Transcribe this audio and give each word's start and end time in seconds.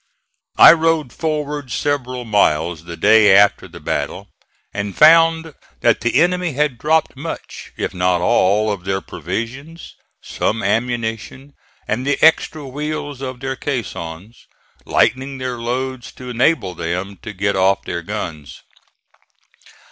I 0.57 0.73
rode 0.73 1.13
forward 1.13 1.71
several 1.71 2.25
miles 2.25 2.85
the 2.85 2.97
day 2.97 3.35
after 3.35 3.67
the 3.67 3.79
battle, 3.79 4.29
and 4.73 4.97
found 4.97 5.53
that 5.81 6.01
the 6.01 6.19
enemy 6.19 6.53
had 6.53 6.79
dropped 6.79 7.15
much, 7.15 7.71
if 7.77 7.93
not 7.93 8.19
all, 8.19 8.71
of 8.71 8.83
their 8.83 9.01
provisions, 9.01 9.93
some 10.19 10.63
ammunition 10.63 11.53
and 11.87 12.03
the 12.07 12.17
extra 12.23 12.65
wheels 12.67 13.21
of 13.21 13.41
their 13.41 13.55
caissons, 13.55 14.47
lightening 14.87 15.37
their 15.37 15.59
loads 15.59 16.11
to 16.13 16.31
enable 16.31 16.73
them 16.73 17.17
to 17.17 17.31
get 17.31 17.55
off 17.55 17.83
their 17.83 18.01
guns. 18.01 18.63